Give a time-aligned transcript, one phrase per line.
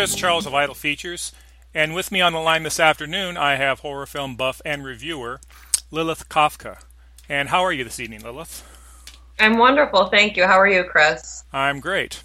[0.00, 1.30] Chris Charles of Idle Features,
[1.74, 5.42] and with me on the line this afternoon, I have horror film buff and reviewer
[5.90, 6.78] Lilith Kafka.
[7.28, 8.66] And how are you this evening, Lilith?
[9.38, 10.46] I'm wonderful, thank you.
[10.46, 11.44] How are you, Chris?
[11.52, 12.22] I'm great.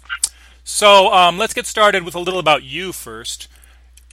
[0.64, 3.46] So um, let's get started with a little about you first.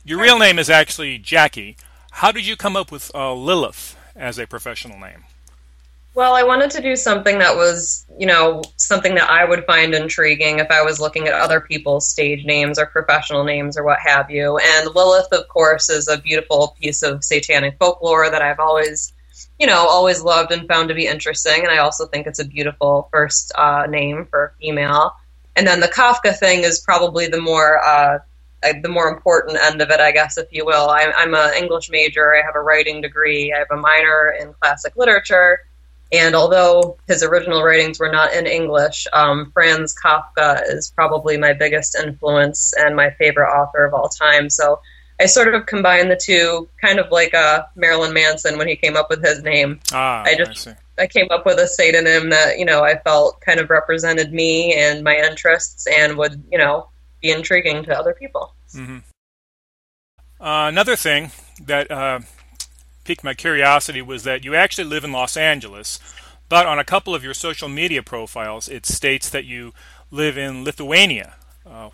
[0.04, 1.78] Your real name is actually Jackie.
[2.12, 5.24] How did you come up with uh, Lilith as a professional name?
[6.16, 9.96] Well, I wanted to do something that was, you know, something that I would find
[9.96, 13.98] intriguing if I was looking at other people's stage names or professional names or what
[14.00, 14.60] have you.
[14.60, 19.12] And Lilith, of course, is a beautiful piece of satanic folklore that I've always,
[19.60, 21.64] you know, always loved and found to be interesting.
[21.64, 25.16] And I also think it's a beautiful first uh, name for a female.
[25.56, 28.20] And then the Kafka thing is probably the more uh,
[28.82, 30.90] the more important end of it, I guess, if you will.
[30.90, 32.34] I'm, I'm an English major.
[32.34, 33.52] I have a writing degree.
[33.52, 35.60] I have a minor in classic literature
[36.14, 41.54] and although his original writings were not in English, um, Franz Kafka is probably my
[41.54, 44.48] biggest influence and my favorite author of all time.
[44.52, 44.80] So
[45.20, 48.96] I sort of combined the two, kind of like uh, Marilyn Manson when he came
[48.96, 49.80] up with his name.
[49.92, 53.42] Ah, I just I, I came up with a pseudonym that you know I felt
[53.42, 56.90] kind of represented me and my interests and would you know
[57.22, 58.54] be intriguing to other people.
[58.76, 59.00] Mm-hmm.
[60.40, 61.32] Uh, another thing
[61.66, 62.20] that uh,
[63.04, 66.00] piqued my curiosity was that you actually live in Los Angeles,
[66.50, 69.74] but on a couple of your social media profiles, it states that you
[70.12, 71.36] live in Lithuania.
[71.66, 71.90] Uh,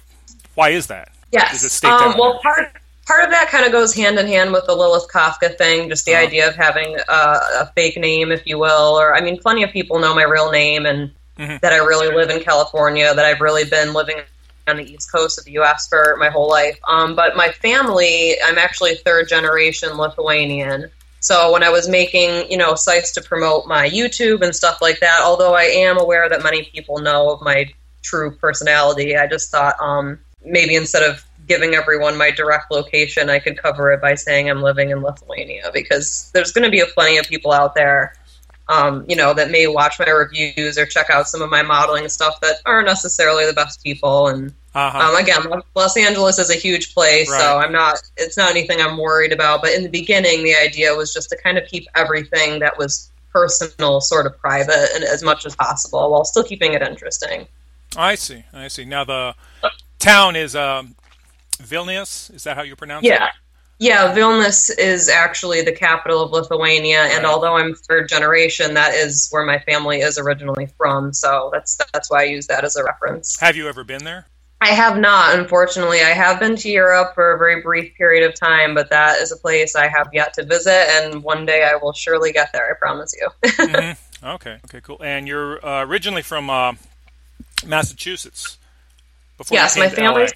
[0.55, 1.11] why is that?
[1.31, 1.83] Yes.
[1.83, 2.71] Um, well, part
[3.05, 6.05] part of that kind of goes hand in hand with the Lilith Kafka thing, just
[6.05, 6.23] the uh-huh.
[6.23, 8.99] idea of having a, a, fake name, if you will.
[8.99, 11.57] Or I mean, plenty of people know my real name and mm-hmm.
[11.61, 13.13] that I really live in California.
[13.13, 14.17] That I've really been living
[14.67, 15.87] on the east coast of the U.S.
[15.87, 16.79] for my whole life.
[16.87, 20.91] Um, but my family, I'm actually third generation Lithuanian.
[21.19, 24.99] So when I was making, you know, sites to promote my YouTube and stuff like
[25.01, 27.71] that, although I am aware that many people know of my
[28.01, 33.39] true personality, I just thought um, maybe instead of giving everyone my direct location, I
[33.39, 36.85] could cover it by saying I'm living in Lithuania because there's going to be a
[36.85, 38.13] plenty of people out there,
[38.69, 42.07] um, you know, that may watch my reviews or check out some of my modeling
[42.07, 44.53] stuff that aren't necessarily the best people and
[44.87, 44.99] uh-huh.
[44.99, 47.39] Um, again, Los Angeles is a huge place, right.
[47.39, 47.99] so I'm not.
[48.17, 49.61] It's not anything I'm worried about.
[49.61, 53.11] But in the beginning, the idea was just to kind of keep everything that was
[53.31, 57.47] personal, sort of private, and as much as possible, while still keeping it interesting.
[57.95, 58.43] I see.
[58.53, 58.85] I see.
[58.85, 59.35] Now the
[59.99, 60.95] town is um,
[61.57, 62.33] Vilnius.
[62.33, 63.25] Is that how you pronounce yeah.
[63.25, 63.31] it?
[63.79, 68.93] Yeah, Yeah, Vilnius is actually the capital of Lithuania, and although I'm third generation, that
[68.93, 71.13] is where my family is originally from.
[71.13, 73.39] So that's that's why I use that as a reference.
[73.39, 74.27] Have you ever been there?
[74.61, 76.01] I have not, unfortunately.
[76.01, 79.31] I have been to Europe for a very brief period of time, but that is
[79.31, 82.69] a place I have yet to visit, and one day I will surely get there.
[82.69, 83.29] I promise you.
[83.45, 84.27] mm-hmm.
[84.27, 84.57] Okay.
[84.65, 84.81] Okay.
[84.81, 85.01] Cool.
[85.01, 86.73] And you're uh, originally from uh,
[87.65, 88.57] Massachusetts.
[89.49, 90.33] yes, my family's.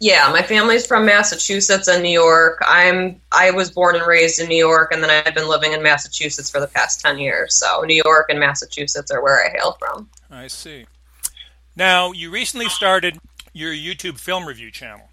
[0.00, 2.58] Yeah, my family's from Massachusetts and New York.
[2.66, 5.82] I'm I was born and raised in New York, and then I've been living in
[5.82, 7.54] Massachusetts for the past ten years.
[7.54, 10.10] So New York and Massachusetts are where I hail from.
[10.28, 10.86] I see.
[11.76, 13.18] Now you recently started
[13.54, 15.08] your YouTube film review channel,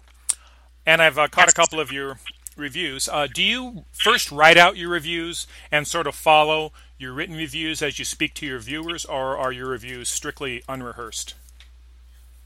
[0.84, 2.18] and I've uh, caught a couple of your
[2.56, 3.08] reviews.
[3.08, 7.80] Uh, do you first write out your reviews and sort of follow your written reviews
[7.80, 11.34] as you speak to your viewers, or are your reviews strictly unrehearsed?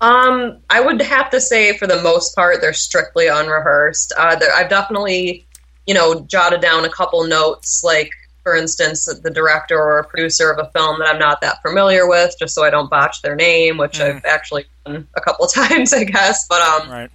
[0.00, 4.12] Um, I would have to say, for the most part, they're strictly unrehearsed.
[4.16, 5.46] Uh, I've definitely,
[5.86, 8.10] you know, jotted down a couple notes, like
[8.46, 12.08] for instance, the director or a producer of a film that I'm not that familiar
[12.08, 14.04] with, just so I don't botch their name, which mm.
[14.04, 16.46] I've actually done a couple times, I guess.
[16.46, 17.10] But um, right.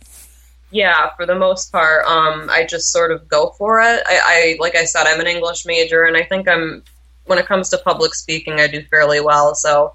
[0.72, 4.04] yeah, for the most part, um, I just sort of go for it.
[4.06, 6.84] I, I like I said, I'm an English major, and I think I'm
[7.28, 9.56] when it comes to public speaking, I do fairly well.
[9.56, 9.94] So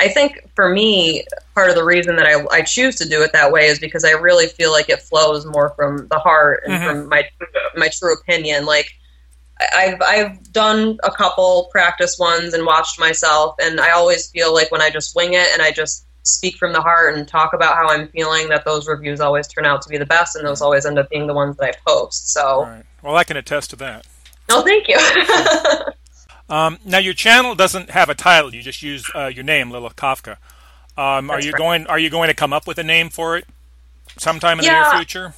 [0.00, 3.32] I think for me, part of the reason that I, I choose to do it
[3.34, 6.74] that way is because I really feel like it flows more from the heart and
[6.74, 6.86] mm-hmm.
[6.86, 7.30] from my
[7.76, 8.66] my true opinion.
[8.66, 8.92] Like
[9.74, 14.70] I've I've done a couple practice ones and watched myself, and I always feel like
[14.70, 17.74] when I just wing it and I just speak from the heart and talk about
[17.74, 20.62] how I'm feeling, that those reviews always turn out to be the best, and those
[20.62, 22.32] always end up being the ones that I post.
[22.32, 22.84] So, right.
[23.02, 24.06] well, I can attest to that.
[24.48, 24.98] No, thank you.
[26.54, 29.96] um, now, your channel doesn't have a title; you just use uh, your name, Lilith
[29.96, 30.36] Kafka.
[30.96, 31.58] Um, are you right.
[31.58, 31.86] going?
[31.86, 33.46] Are you going to come up with a name for it
[34.18, 34.82] sometime in yeah.
[34.84, 35.34] the near future?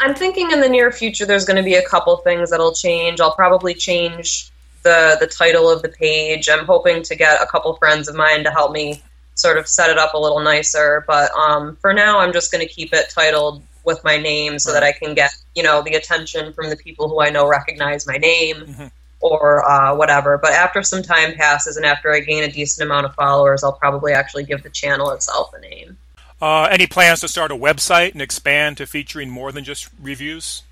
[0.00, 3.20] I'm thinking in the near future there's going to be a couple things that'll change.
[3.20, 4.50] I'll probably change
[4.82, 6.48] the the title of the page.
[6.48, 9.02] I'm hoping to get a couple friends of mine to help me
[9.34, 11.04] sort of set it up a little nicer.
[11.06, 14.72] But um, for now, I'm just going to keep it titled with my name so
[14.72, 14.80] right.
[14.80, 18.06] that I can get you know the attention from the people who I know recognize
[18.06, 18.56] my name.
[18.56, 18.86] Mm-hmm.
[19.22, 20.38] Or uh, whatever.
[20.38, 23.74] But after some time passes and after I gain a decent amount of followers, I'll
[23.74, 25.98] probably actually give the channel itself a name.
[26.40, 30.62] Uh, any plans to start a website and expand to featuring more than just reviews?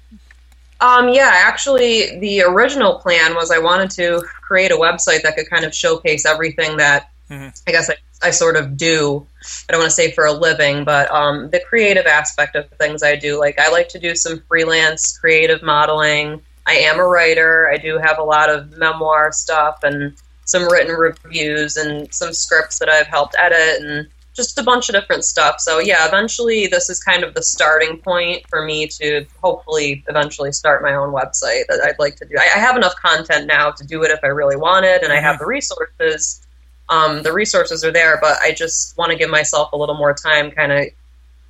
[0.80, 5.50] Um, yeah, actually, the original plan was I wanted to create a website that could
[5.50, 7.48] kind of showcase everything that mm-hmm.
[7.66, 9.26] I guess I, I, sort of do.
[9.68, 13.02] I don't want to say for a living, but um, the creative aspect of things
[13.02, 13.38] I do.
[13.38, 16.40] Like, I like to do some freelance creative modeling.
[16.66, 17.68] I am a writer.
[17.68, 22.78] I do have a lot of memoir stuff and some written reviews and some scripts
[22.78, 24.08] that I've helped edit and
[24.38, 25.60] just a bunch of different stuff.
[25.60, 30.52] So yeah, eventually this is kind of the starting point for me to hopefully eventually
[30.52, 32.36] start my own website that I'd like to do.
[32.38, 35.20] I, I have enough content now to do it if I really wanted, and I
[35.20, 35.44] have mm-hmm.
[35.44, 36.46] the resources.
[36.88, 40.14] Um, the resources are there, but I just want to give myself a little more
[40.14, 40.86] time, kind of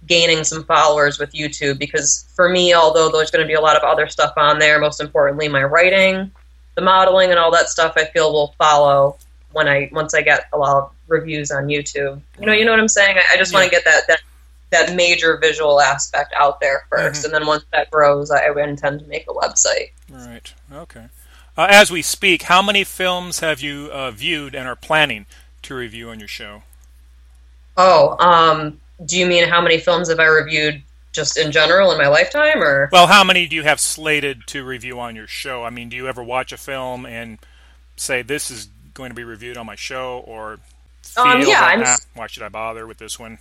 [0.07, 3.77] gaining some followers with YouTube because for me, although there's going to be a lot
[3.77, 6.33] of other stuff on there, most importantly, my writing,
[6.75, 9.19] the modeling, and all that stuff, I feel will follow
[9.53, 12.21] when I once I get a lot of reviews on YouTube.
[12.39, 13.17] You know, you know what I'm saying?
[13.17, 14.21] I, I just want to get that, that
[14.71, 17.25] that major visual aspect out there 1st mm-hmm.
[17.25, 19.93] and then once that grows, I intend to make a website.
[20.11, 20.53] Right.
[20.71, 21.07] Okay.
[21.57, 25.27] Uh, as we speak, how many films have you uh, viewed and are planning
[25.63, 26.63] to review on your show?
[27.77, 31.99] Oh, um, do you mean how many films have I reviewed just in general in
[31.99, 32.89] my lifetime, or?
[32.93, 35.65] Well, how many do you have slated to review on your show?
[35.65, 37.39] I mean, do you ever watch a film and
[37.97, 38.69] say this is
[38.99, 40.59] going to be reviewed on my show, or
[41.17, 43.39] um, yeah, I'm, ah, why should I bother with this one?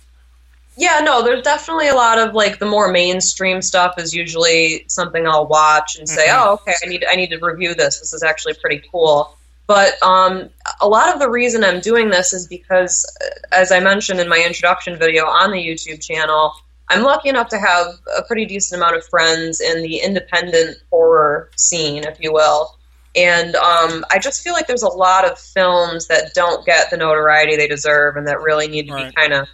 [0.78, 5.26] Yeah, no, there's definitely a lot of like the more mainstream stuff is usually something
[5.26, 6.48] I'll watch and say, mm-hmm.
[6.48, 7.98] "Oh, okay, I need I need to review this.
[7.98, 9.34] This is actually pretty cool."
[9.66, 10.48] But um,
[10.80, 14.28] a lot of the reason I'm doing this is because, uh, as I mentioned in
[14.28, 16.54] my introduction video on the YouTube channel,
[16.88, 21.50] I'm lucky enough to have a pretty decent amount of friends in the independent horror
[21.56, 22.77] scene, if you will.
[23.16, 26.96] And um, I just feel like there's a lot of films that don't get the
[26.96, 29.08] notoriety they deserve and that really need to right.
[29.08, 29.48] be kind of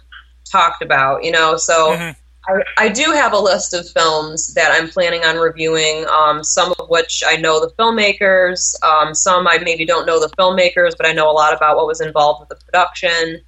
[0.51, 1.57] talked about, you know?
[1.57, 2.11] So mm-hmm.
[2.47, 6.73] I, I, do have a list of films that I'm planning on reviewing, um, some
[6.77, 11.07] of which I know the filmmakers, um, some I maybe don't know the filmmakers, but
[11.07, 13.41] I know a lot about what was involved with the production.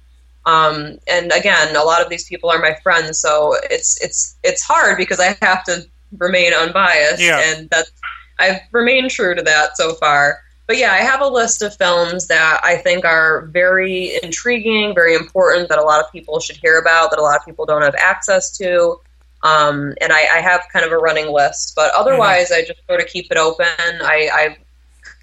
[0.46, 4.62] Um, and again, a lot of these people are my friends, so it's it's it's
[4.62, 7.40] hard because I have to remain unbiased, yeah.
[7.40, 7.92] and that's
[8.38, 10.42] I've remained true to that so far.
[10.66, 15.14] But yeah, I have a list of films that I think are very intriguing, very
[15.14, 17.80] important, that a lot of people should hear about, that a lot of people don't
[17.80, 19.00] have access to.
[19.42, 22.64] Um, and I, I, have kind of a running list, but otherwise, mm-hmm.
[22.64, 23.66] I just sort of keep it open.
[23.78, 24.56] I, I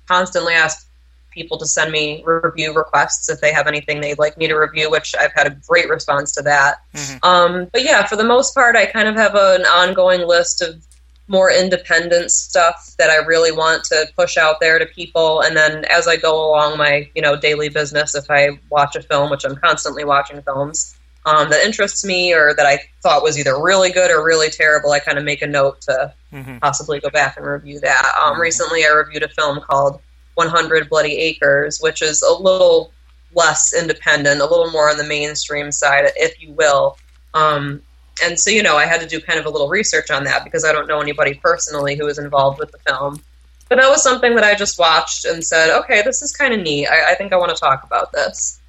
[0.07, 0.88] constantly ask
[1.31, 4.89] people to send me review requests if they have anything they'd like me to review,
[4.89, 6.77] which I've had a great response to that.
[6.94, 7.17] Mm-hmm.
[7.23, 10.62] Um, but yeah, for the most part, I kind of have a, an ongoing list
[10.62, 10.81] of
[11.27, 15.42] more independent stuff that I really want to push out there to people.
[15.42, 19.01] And then as I go along my, you know, daily business, if I watch a
[19.01, 23.39] film, which I'm constantly watching films, um, that interests me or that I thought was
[23.39, 26.60] either really good or really terrible, I kind of make a note to mm-hmm.
[26.60, 28.06] possibly go back and review that.
[28.22, 28.42] Um, mm-hmm.
[28.42, 30.00] Recently, I reviewed a film called
[30.36, 32.92] 100 Bloody Acres, which is a little
[33.33, 36.98] less independent, a little more on the mainstream side, if you will.
[37.33, 37.81] Um,
[38.23, 40.44] and so you know i had to do kind of a little research on that
[40.44, 43.22] because i don't know anybody personally who was involved with the film.
[43.67, 46.62] But that was something that i just watched and said okay this is kind of
[46.62, 46.88] neat.
[46.88, 48.60] I, I think i want to talk about this.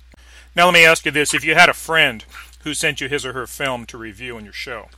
[0.55, 1.35] Now let me ask you this.
[1.35, 2.25] If you had a friend
[2.67, 4.89] who sent you his or her film to review on your show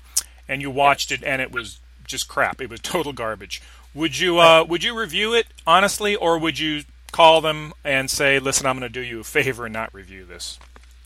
[0.48, 3.60] and you watched it and it was just crap it was total garbage
[3.94, 8.38] would you uh, would you review it honestly or would you call them and say
[8.38, 10.58] listen i'm going to do you a favor and not review this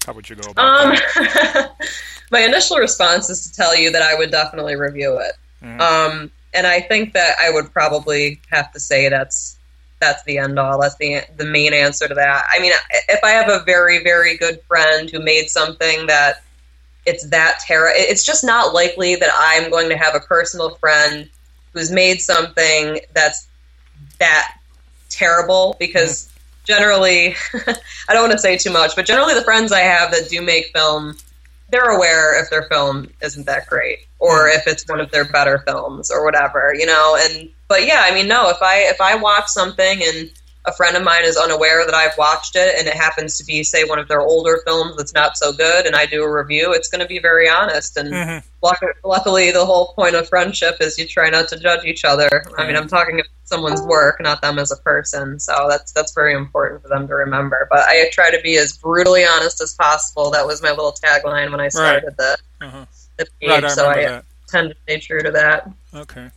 [0.06, 1.70] how would you go about um, that?
[2.30, 5.32] my initial response is to tell you that I would definitely review it.
[5.62, 5.80] Mm-hmm.
[5.80, 9.58] Um, and I think that I would probably have to say that's
[10.00, 10.80] that's the end all.
[10.80, 12.44] That's the the main answer to that.
[12.50, 12.72] I mean,
[13.08, 16.42] if I have a very very good friend who made something that
[17.06, 21.28] it's that terror, it's just not likely that I'm going to have a personal friend
[21.72, 23.46] who's made something that's
[24.18, 24.56] that
[25.08, 26.31] terrible because mm-hmm
[26.64, 27.34] generally,
[28.08, 30.42] I don't want to say too much, but generally the friends I have that do
[30.42, 31.16] make film,
[31.70, 34.58] they're aware if their film isn't that great or hmm.
[34.58, 37.16] if it's one of their better films or whatever, you know.
[37.20, 40.30] And but yeah, I mean, no, if I if I watch something and
[40.64, 43.64] a friend of mine is unaware that I've watched it and it happens to be,
[43.64, 46.72] say, one of their older films that's not so good, and I do a review,
[46.72, 47.96] it's going to be very honest.
[47.96, 48.66] And mm-hmm.
[49.04, 52.28] luckily, the whole point of friendship is you try not to judge each other.
[52.28, 52.60] Mm-hmm.
[52.60, 55.40] I mean, I'm talking about someone's work, not them as a person.
[55.40, 57.66] So that's that's very important for them to remember.
[57.68, 60.30] But I try to be as brutally honest as possible.
[60.30, 62.16] That was my little tagline when I started right.
[62.16, 62.84] the, uh-huh.
[63.18, 63.50] the page.
[63.50, 64.24] Right, I so I that.
[64.48, 65.70] tend to stay true to that.
[65.92, 66.30] Okay.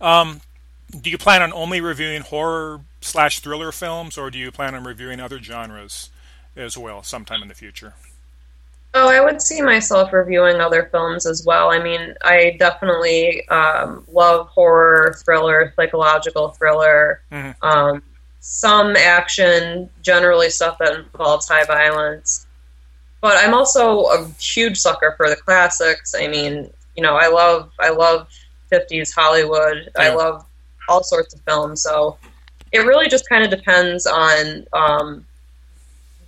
[0.00, 0.40] Um,
[0.90, 4.84] do you plan on only reviewing horror slash thriller films, or do you plan on
[4.84, 6.10] reviewing other genres
[6.54, 7.94] as well sometime in the future?
[8.94, 11.70] Oh, I would see myself reviewing other films as well.
[11.70, 17.62] I mean, I definitely um, love horror, thriller, psychological thriller, mm-hmm.
[17.62, 18.02] um,
[18.40, 22.46] some action, generally stuff that involves high violence.
[23.20, 26.14] But I'm also a huge sucker for the classics.
[26.18, 28.28] I mean, you know, I love I love
[28.72, 29.90] 50s Hollywood.
[29.94, 30.02] Yeah.
[30.02, 30.46] I love
[30.88, 31.82] all sorts of films.
[31.82, 32.18] So
[32.72, 35.26] it really just kind of depends on um,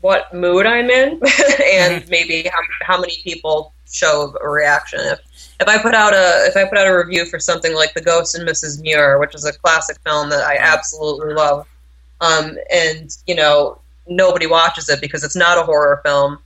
[0.01, 2.11] what mood I'm in and mm-hmm.
[2.11, 5.01] maybe how, how many people show a reaction.
[5.01, 5.21] If
[5.61, 8.01] if I put out a if I put out a review for something like The
[8.01, 8.81] Ghost and Mrs.
[8.81, 11.67] Muir, which is a classic film that I absolutely love,
[12.21, 16.39] um, and you know nobody watches it because it's not a horror film,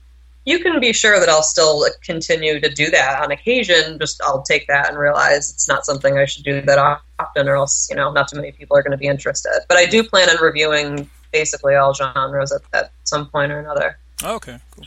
[0.45, 3.97] you can be sure that I'll still continue to do that on occasion.
[3.99, 6.77] Just I'll take that and realize it's not something I should do that
[7.19, 9.61] often, or else you know not too many people are going to be interested.
[9.67, 13.97] But I do plan on reviewing basically all genres at, at some point or another.
[14.23, 14.85] Okay, cool.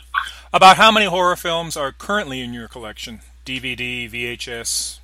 [0.53, 3.21] About how many horror films are currently in your collection?
[3.45, 4.99] DVD, VHS,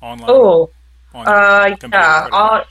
[0.00, 0.30] online?
[0.30, 0.70] Oh,
[1.14, 2.64] on uh, yeah, all,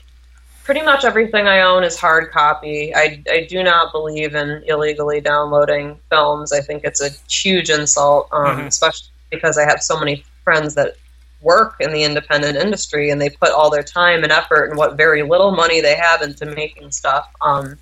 [0.68, 2.94] pretty much everything I own is hard copy.
[2.94, 6.52] I, I do not believe in illegally downloading films.
[6.52, 8.66] I think it's a huge insult, um, mm-hmm.
[8.66, 10.96] especially because I have so many friends that
[11.40, 14.98] work in the independent industry and they put all their time and effort and what
[14.98, 17.26] very little money they have into making stuff.
[17.40, 17.78] Um,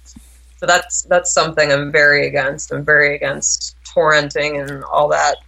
[0.59, 2.71] so that's that's something I'm very against.
[2.71, 5.39] I'm very against torrenting and all that.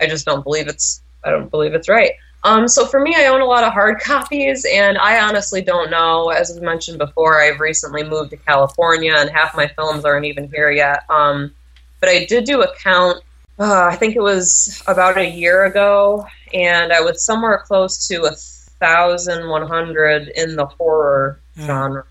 [0.00, 2.14] I just don't believe it's I don't believe it's right.
[2.42, 5.90] Um, so for me, I own a lot of hard copies, and I honestly don't
[5.90, 6.30] know.
[6.30, 10.50] As I mentioned before, I've recently moved to California, and half my films aren't even
[10.50, 11.04] here yet.
[11.10, 11.52] Um,
[12.00, 13.22] but I did do a count.
[13.58, 18.24] Uh, I think it was about a year ago, and I was somewhere close to
[18.24, 18.32] a
[18.80, 21.66] thousand one hundred in the horror mm.
[21.66, 22.04] genre.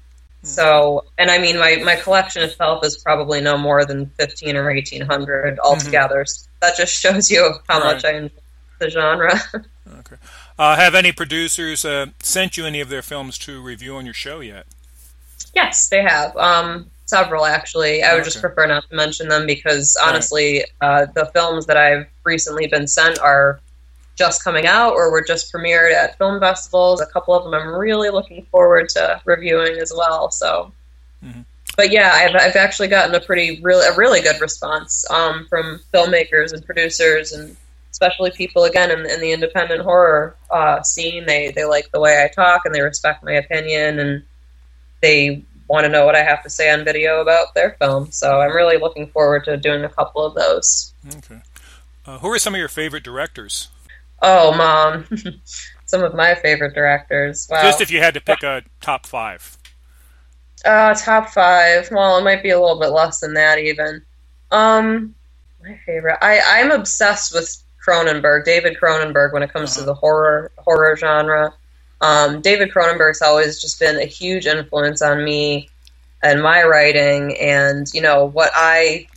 [0.43, 0.47] Mm.
[0.47, 4.69] So, and I mean, my, my collection itself is probably no more than fifteen or
[4.69, 6.23] eighteen hundred altogether.
[6.23, 6.27] Mm-hmm.
[6.27, 7.95] So that just shows you how right.
[7.95, 8.35] much I enjoy
[8.79, 9.33] the genre.
[9.99, 10.15] Okay.
[10.57, 14.13] Uh, have any producers uh, sent you any of their films to review on your
[14.13, 14.67] show yet?
[15.55, 16.35] Yes, they have.
[16.37, 18.03] Um, several, actually.
[18.03, 18.25] I would okay.
[18.29, 21.03] just prefer not to mention them because, honestly, right.
[21.03, 23.59] uh, the films that I've recently been sent are
[24.15, 27.01] just coming out or were just premiered at film festivals.
[27.01, 30.29] A couple of them I'm really looking forward to reviewing as well.
[30.29, 30.71] So,
[31.23, 31.41] mm-hmm.
[31.77, 35.79] but yeah, I've, I've actually gotten a pretty, really, a really good response um, from
[35.93, 37.55] filmmakers and producers and
[37.91, 41.25] especially people again in, in the independent horror uh, scene.
[41.25, 44.23] They they like the way I talk and they respect my opinion and
[45.01, 48.11] they want to know what I have to say on video about their film.
[48.11, 50.93] So I'm really looking forward to doing a couple of those.
[51.17, 51.41] Okay.
[52.05, 53.67] Uh, who are some of your favorite directors?
[54.21, 55.05] Oh, mom.
[55.85, 57.47] some of my favorite directors.
[57.49, 57.61] Wow.
[57.61, 59.57] Just if you had to pick a top five.
[60.65, 61.89] Uh, top five.
[61.91, 64.01] Well, it might be a little bit less than that even.
[64.51, 65.15] Um,
[65.63, 66.17] my favorite.
[66.21, 69.81] I I'm obsessed with Cronenberg, David Cronenberg, when it comes uh-huh.
[69.81, 71.53] to the horror horror genre.
[72.01, 75.69] Um, David Cronenberg's always just been a huge influence on me
[76.23, 79.07] and my writing, and you know what I,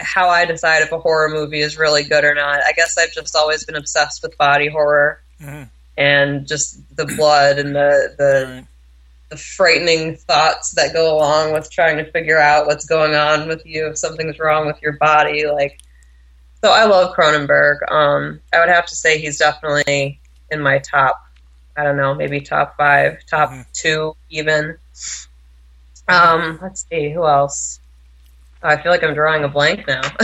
[0.00, 2.60] how I decide if a horror movie is really good or not.
[2.66, 5.64] I guess I've just always been obsessed with body horror mm-hmm.
[5.96, 8.54] and just the blood and the the.
[8.54, 8.66] Right.
[9.28, 13.66] The frightening thoughts that go along with trying to figure out what's going on with
[13.66, 15.48] you if something's wrong with your body.
[15.48, 15.80] Like,
[16.62, 17.90] so I love Cronenberg.
[17.90, 20.20] Um, I would have to say he's definitely
[20.50, 21.22] in my top.
[21.76, 23.62] I don't know, maybe top five, top mm-hmm.
[23.72, 24.78] two, even.
[26.08, 27.80] Um, let's see, who else?
[28.62, 30.00] Oh, I feel like I'm drawing a blank now.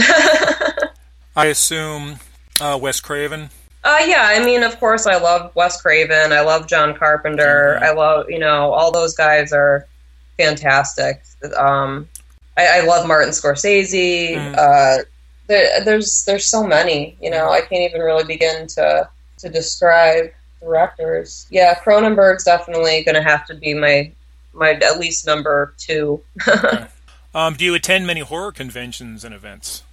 [1.35, 2.19] I assume
[2.59, 3.49] uh, Wes Craven.
[3.83, 6.31] Uh, yeah, I mean, of course, I love Wes Craven.
[6.31, 7.75] I love John Carpenter.
[7.75, 7.83] Mm-hmm.
[7.83, 9.87] I love, you know, all those guys are
[10.37, 11.21] fantastic.
[11.55, 12.07] Um,
[12.57, 14.35] I, I love Martin Scorsese.
[14.35, 14.55] Mm.
[14.57, 15.03] Uh,
[15.47, 17.17] there, there's there's so many.
[17.21, 19.09] You know, I can't even really begin to
[19.39, 20.31] to describe
[20.61, 21.47] directors.
[21.49, 24.11] Yeah, Cronenberg's definitely going to have to be my
[24.53, 26.21] my at least number two.
[26.47, 26.87] okay.
[27.35, 29.83] um, do you attend many horror conventions and events?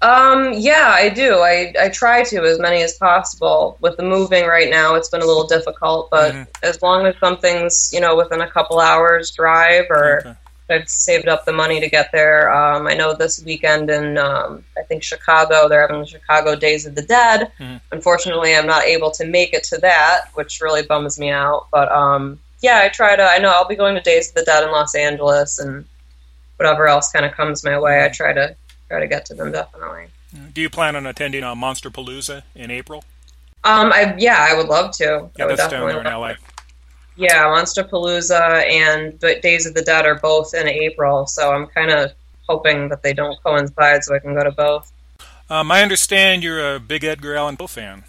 [0.00, 1.38] Um, yeah, I do.
[1.38, 3.76] I, I try to as many as possible.
[3.80, 6.50] With the moving right now, it's been a little difficult, but mm-hmm.
[6.62, 10.34] as long as something's you know within a couple hours drive or okay.
[10.70, 12.52] I've saved up the money to get there.
[12.52, 16.86] Um, I know this weekend in um, I think Chicago they're having the Chicago Days
[16.86, 17.52] of the Dead.
[17.58, 17.76] Mm-hmm.
[17.92, 21.68] Unfortunately, I'm not able to make it to that, which really bums me out.
[21.72, 23.22] But um, yeah, I try to.
[23.22, 25.84] I know I'll be going to Days of the Dead in Los Angeles and
[26.56, 28.04] whatever else kind of comes my way.
[28.04, 28.56] I try to
[28.88, 30.06] try to get to them definitely.
[30.52, 33.04] Do you plan on attending a Monster Monsterpalooza in April?
[33.64, 35.30] Um, I yeah, I would love to.
[35.38, 36.34] Yeah, that's down there in LA.
[37.18, 41.90] Yeah, Monsterpalooza and but Days of the Dead are both in April, so I'm kind
[41.90, 42.12] of
[42.48, 44.92] hoping that they don't coincide so I can go to both.
[45.50, 48.04] Um, I understand you're a big Edgar Allan Poe fan.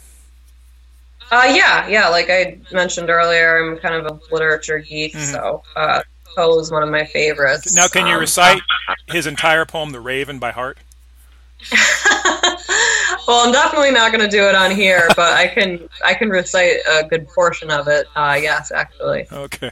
[1.32, 2.08] Uh, yeah, yeah.
[2.10, 5.34] Like I mentioned earlier, I'm kind of a literature geek, mm-hmm.
[5.34, 6.04] so uh,
[6.36, 7.74] Poe is one of my favorites.
[7.74, 8.62] Now, can you um, recite
[9.08, 10.78] his entire poem, "The Raven," by heart?
[13.30, 16.30] well, I'm definitely not going to do it on here, but I can I can
[16.30, 18.08] recite a good portion of it.
[18.16, 19.28] Uh, yes, actually.
[19.32, 19.72] Okay,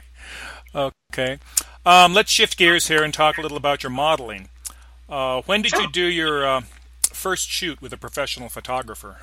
[0.74, 1.38] okay.
[1.84, 4.48] Um, let's shift gears here and talk a little about your modeling.
[5.08, 6.60] Uh, when did you do your uh,
[7.02, 9.16] first shoot with a professional photographer?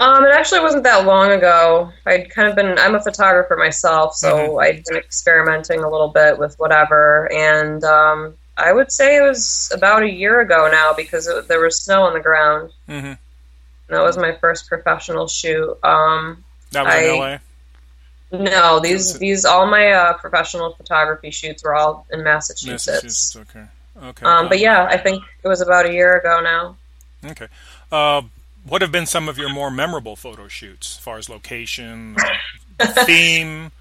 [0.00, 1.92] Um, it actually wasn't that long ago.
[2.06, 4.58] I'd kind of been, I'm a photographer myself, so mm-hmm.
[4.58, 7.30] I'd been experimenting a little bit with whatever.
[7.30, 11.60] And um, I would say it was about a year ago now because it, there
[11.60, 12.72] was snow on the ground.
[12.88, 13.12] Mm-hmm.
[13.88, 15.78] that was my first professional shoot.
[15.82, 17.38] Um, that was I, in LA?
[18.32, 22.86] No, these these all my uh, professional photography shoots were all in Massachusetts.
[22.86, 23.66] Massachusetts, okay,
[24.02, 24.26] okay.
[24.26, 26.76] Um, but yeah, I think it was about a year ago now.
[27.28, 27.48] Okay.
[27.90, 28.22] Uh,
[28.64, 32.16] what have been some of your more memorable photo shoots, as far as location,
[33.04, 33.72] theme,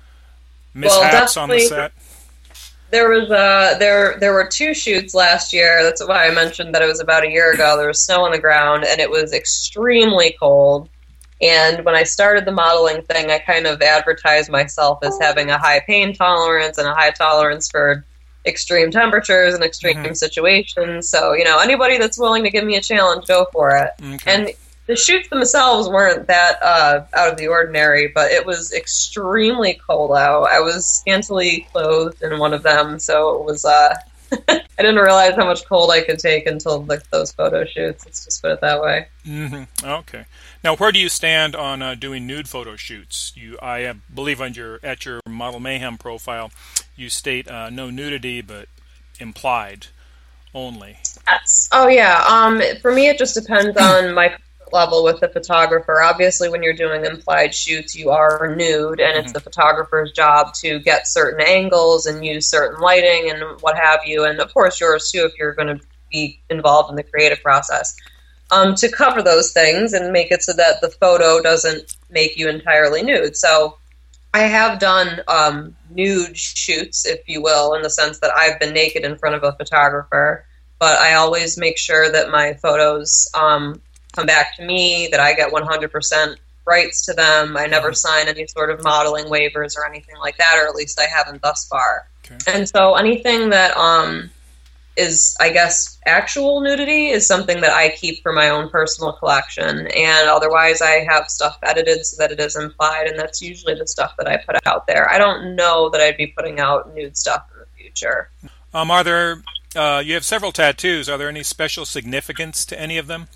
[0.73, 1.91] mishaps well, on the set?
[2.91, 5.83] There was uh, there there were two shoots last year.
[5.83, 7.77] That's why I mentioned that it was about a year ago.
[7.77, 10.89] There was snow on the ground, and it was extremely cold.
[11.41, 15.57] And when I started the modeling thing, I kind of advertised myself as having a
[15.57, 18.05] high pain tolerance and a high tolerance for
[18.45, 20.13] extreme temperatures and extreme mm-hmm.
[20.13, 21.09] situations.
[21.09, 23.91] So, you know, anybody that's willing to give me a challenge, go for it.
[24.01, 24.33] Okay.
[24.33, 24.49] And
[24.89, 30.17] the shoots themselves weren't that uh, out of the ordinary, but it was extremely cold
[30.17, 30.45] out.
[30.45, 33.63] I was scantily clothed in one of them, so it was.
[33.63, 33.93] Uh,
[34.49, 38.03] I didn't realize how much cold I could take until like those photo shoots.
[38.03, 39.07] Let's just put it that way.
[39.27, 39.87] Mm-hmm.
[39.87, 40.25] Okay.
[40.63, 43.31] Now, where do you stand on uh, doing nude photo shoots?
[43.35, 46.49] You, I uh, believe, on your at your Model Mayhem profile,
[46.95, 48.67] you state uh, no nudity, but
[49.19, 49.87] implied
[50.55, 50.97] only.
[51.27, 51.69] Yes.
[51.71, 52.23] Oh yeah.
[52.27, 54.35] Um, for me, it just depends on my
[54.73, 56.01] level with the photographer.
[56.01, 59.33] Obviously, when you're doing implied shoots, you are nude, and it's mm-hmm.
[59.33, 64.25] the photographer's job to get certain angles and use certain lighting and what have you.
[64.25, 67.95] And of course, yours too, if you're going to be involved in the creative process.
[68.51, 72.49] Um, to cover those things and make it so that the photo doesn't make you
[72.49, 73.37] entirely nude.
[73.37, 73.77] So
[74.33, 78.73] I have done um, nude shoots, if you will, in the sense that I've been
[78.73, 80.45] naked in front of a photographer,
[80.79, 83.81] but I always make sure that my photos um,
[84.19, 87.57] come back to me, that I get 100% rights to them.
[87.57, 90.99] I never sign any sort of modeling waivers or anything like that, or at least
[90.99, 92.07] I haven't thus far.
[92.25, 92.37] Okay.
[92.47, 94.29] And so anything that um,
[94.95, 99.87] is, I guess, actual nudity is something that I keep for my own personal collection.
[99.87, 103.87] And otherwise, I have stuff edited so that it is implied, and that's usually the
[103.87, 105.09] stuff that I put out there.
[105.09, 108.29] I don't know that I'd be putting out nude stuff in the future.
[108.73, 109.41] Um, are there,
[109.75, 111.09] uh, you have several tattoos.
[111.09, 113.27] Are there any special significance to any of them?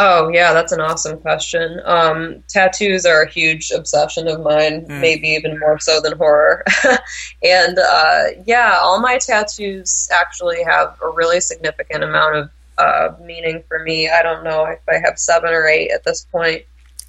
[0.00, 1.80] Oh yeah, that's an awesome question.
[1.84, 5.00] Um, tattoos are a huge obsession of mine, mm.
[5.00, 6.64] maybe even more so than horror.
[7.42, 13.64] and uh, yeah, all my tattoos actually have a really significant amount of uh, meaning
[13.66, 14.08] for me.
[14.08, 16.62] I don't know if I have seven or eight at this point.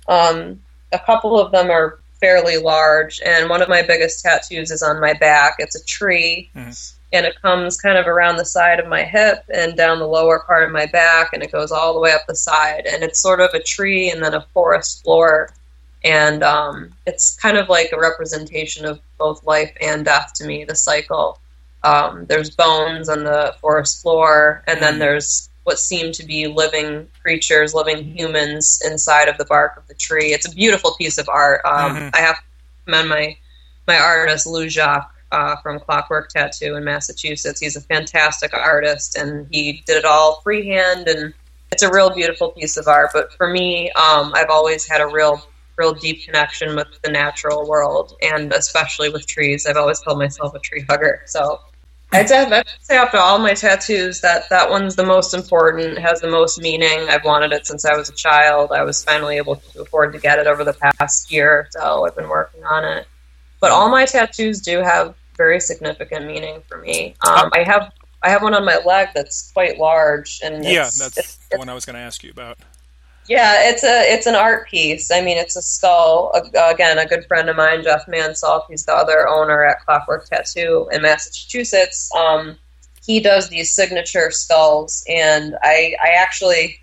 [0.08, 0.60] Um,
[0.91, 4.99] a couple of them are fairly large, and one of my biggest tattoos is on
[4.99, 5.58] my back.
[5.60, 6.49] It's a tree.
[6.56, 10.08] Mm and it comes kind of around the side of my hip and down the
[10.08, 13.04] lower part of my back and it goes all the way up the side and
[13.04, 15.50] it's sort of a tree and then a forest floor
[16.04, 20.63] and um, it's kind of like a representation of both life and death to me
[20.63, 21.39] the cycle
[21.84, 25.00] um, there's bones on the forest floor and then mm-hmm.
[25.00, 29.93] there's what seem to be living creatures living humans inside of the bark of the
[29.95, 32.10] tree it's a beautiful piece of art um, mm-hmm.
[32.13, 32.43] i have to
[32.86, 33.38] commend my
[33.88, 37.60] my artist lou jacques uh, from Clockwork Tattoo in Massachusetts.
[37.60, 41.34] He's a fantastic artist, and he did it all freehand, and
[41.72, 43.12] it's a real beautiful piece of art.
[43.13, 45.42] But for me, um, I've always had a real,
[45.78, 49.65] real deep connection with the natural world, and especially with trees.
[49.65, 51.22] I've always called myself a tree hugger.
[51.26, 51.60] So
[52.12, 56.22] I'd say, I'd say after all my tattoos, that that one's the most important, has
[56.22, 57.08] the most meaning.
[57.08, 58.72] I've wanted it since I was a child.
[58.72, 62.15] I was finally able to afford to get it over the past year, so I've
[62.15, 63.08] been working on it.
[63.60, 67.15] But all my tattoos do have very significant meaning for me.
[67.28, 67.91] Um, I have
[68.22, 71.69] I have one on my leg that's quite large, and yeah, that's it's, the one
[71.69, 72.58] I was going to ask you about.
[73.28, 75.12] Yeah, it's a it's an art piece.
[75.12, 76.32] I mean, it's a skull.
[76.56, 80.89] Again, a good friend of mine, Jeff Mansoff, he's the other owner at Clockwork Tattoo
[80.91, 82.10] in Massachusetts.
[82.15, 82.58] Um,
[83.06, 86.80] he does these signature skulls, and I I actually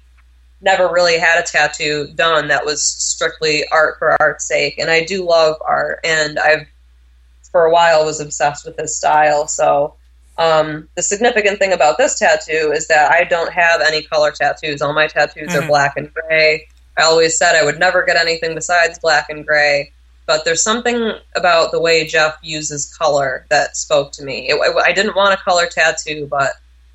[0.61, 5.05] never really had a tattoo done that was strictly art for art's sake, and I
[5.05, 6.67] do love art, and I've
[7.51, 9.47] for a while was obsessed with this style.
[9.47, 9.95] So
[10.39, 14.83] Um, the significant thing about this tattoo is that I don't have any color tattoos.
[14.83, 15.65] All my tattoos mm-hmm.
[15.65, 16.69] are black and gray.
[16.99, 19.93] I always said I would never get anything besides black and gray.
[20.27, 24.51] But there's something about the way Jeff uses color that spoke to me.
[24.51, 26.53] It, I didn't want a color tattoo, but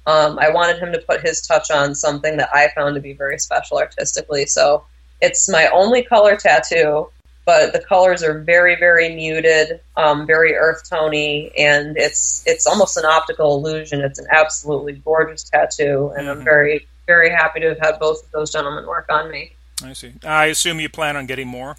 [0.08, 3.14] um, I wanted him to put his touch on something that I found to be
[3.14, 4.46] very special artistically.
[4.46, 4.84] So
[5.22, 7.08] it's my only color tattoo
[7.44, 12.98] but the colors are very very muted um, very earth tony and it's it's almost
[12.98, 14.02] an optical illusion.
[14.02, 16.40] It's an absolutely gorgeous tattoo and mm-hmm.
[16.40, 19.54] i'm very very happy to have had both of those gentlemen work on me.
[19.84, 20.14] I see.
[20.24, 21.76] I assume you plan on getting more?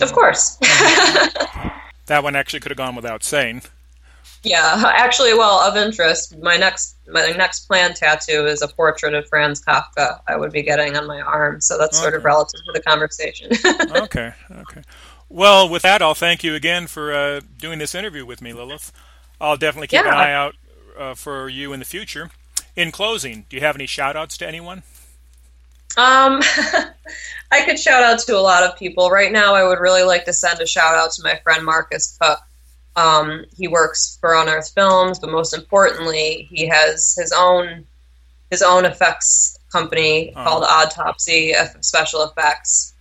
[0.00, 0.58] Of course.
[2.06, 3.62] That one actually could have gone without saying
[4.42, 9.28] yeah, actually, well, of interest, my next my next planned tattoo is a portrait of
[9.28, 10.20] Franz Kafka.
[10.26, 12.02] I would be getting on my arm, so that's okay.
[12.02, 13.50] sort of relative to the conversation.
[14.02, 14.82] okay, okay.
[15.28, 18.92] Well, with that, I'll thank you again for uh, doing this interview with me, Lilith.
[19.40, 20.08] I'll definitely keep yeah.
[20.08, 20.54] an eye out
[20.96, 22.30] uh, for you in the future.
[22.74, 24.82] In closing, do you have any shout outs to anyone?
[25.96, 26.40] Um,
[27.50, 29.10] I could shout out to a lot of people.
[29.10, 32.18] Right now, I would really like to send a shout out to my friend Marcus
[32.20, 32.38] Koch.
[32.96, 37.84] Um, he works for Unearthed Films, but most importantly, he has his own
[38.50, 40.48] his own effects company uh-huh.
[40.48, 42.94] called Autopsy Special Effects,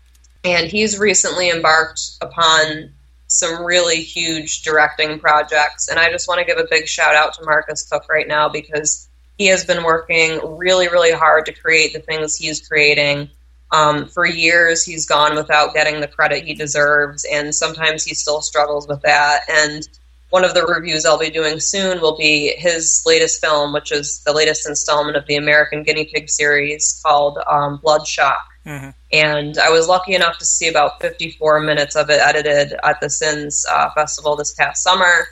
[0.44, 2.92] and he's recently embarked upon
[3.28, 5.88] some really huge directing projects.
[5.88, 8.50] And I just want to give a big shout out to Marcus Koch right now
[8.50, 13.30] because he has been working really, really hard to create the things he's creating.
[13.72, 18.42] Um, for years, he's gone without getting the credit he deserves, and sometimes he still
[18.42, 19.42] struggles with that.
[19.50, 19.88] And
[20.30, 24.20] one of the reviews I'll be doing soon will be his latest film, which is
[24.24, 28.38] the latest installment of the American Guinea Pig series called um, Bloodshock.
[28.66, 28.90] Mm-hmm.
[29.14, 33.10] And I was lucky enough to see about 54 minutes of it edited at the
[33.10, 35.28] Sins uh, Festival this past summer.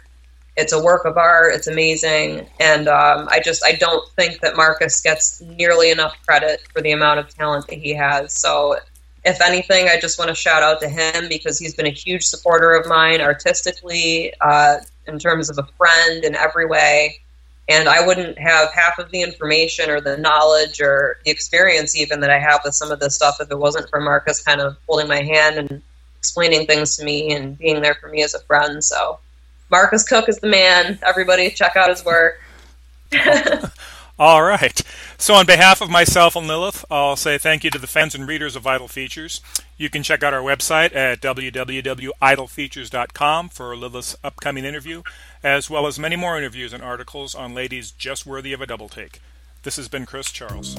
[0.55, 1.55] It's a work of art.
[1.55, 6.61] It's amazing, and um, I just I don't think that Marcus gets nearly enough credit
[6.71, 8.33] for the amount of talent that he has.
[8.33, 8.77] So,
[9.25, 12.23] if anything, I just want to shout out to him because he's been a huge
[12.23, 17.19] supporter of mine artistically, uh, in terms of a friend in every way.
[17.69, 22.19] And I wouldn't have half of the information or the knowledge or the experience even
[22.19, 24.75] that I have with some of this stuff if it wasn't for Marcus kind of
[24.85, 25.81] holding my hand and
[26.17, 28.83] explaining things to me and being there for me as a friend.
[28.83, 29.19] So
[29.73, 30.99] Marcus Koch is the man.
[31.01, 32.39] Everybody check out his work.
[34.19, 34.79] All right.
[35.17, 38.27] So, on behalf of myself and Lilith, I'll say thank you to the fans and
[38.27, 39.41] readers of Vital Features.
[39.75, 45.01] You can check out our website at www.idlefeatures.com for Lilith's upcoming interview,
[45.43, 48.89] as well as many more interviews and articles on ladies just worthy of a double
[48.89, 49.21] take.
[49.63, 50.77] This has been Chris Charles.